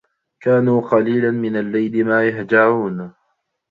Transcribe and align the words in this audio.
كانوا 0.41 0.81
قَليلًا 0.81 1.31
مِنَ 1.31 1.55
اللَّيلِ 1.55 2.05
ما 2.05 2.27
يَهجَعونَ 2.27 3.13